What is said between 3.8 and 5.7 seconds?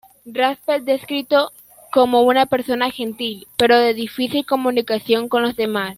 difícil comunicación con los